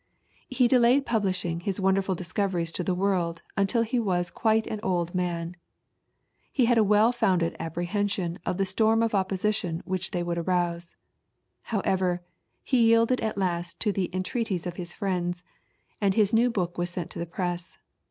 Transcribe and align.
He 0.49 0.67
delayed 0.67 1.05
publishing 1.05 1.59
his 1.59 1.79
wonderful 1.79 2.15
discoveries 2.15 2.71
to 2.71 2.83
the 2.83 2.95
world 2.95 3.43
until 3.55 3.83
he 3.83 3.99
was 3.99 4.31
quite 4.31 4.65
an 4.65 4.79
old 4.81 5.13
man. 5.13 5.55
He 6.51 6.65
had 6.65 6.79
a 6.79 6.83
well 6.83 7.11
founded 7.11 7.55
apprehension 7.59 8.39
of 8.43 8.57
the 8.57 8.65
storm 8.65 9.03
of 9.03 9.13
opposition 9.13 9.83
which 9.85 10.09
they 10.09 10.23
would 10.23 10.39
arouse. 10.39 10.95
However, 11.61 12.23
he 12.63 12.83
yielded 12.87 13.21
at 13.21 13.37
last 13.37 13.79
to 13.81 13.91
the 13.91 14.09
entreaties 14.11 14.65
of 14.65 14.77
his 14.77 14.91
friends, 14.91 15.43
and 16.01 16.15
his 16.15 16.33
book 16.51 16.79
was 16.79 16.89
sent 16.89 17.11
to 17.11 17.19
the 17.19 17.27
press. 17.27 17.77